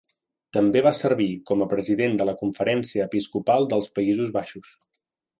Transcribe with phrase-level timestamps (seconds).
[0.55, 4.73] També va servir com a president de la Conferència Episcopal dels Països Baixos.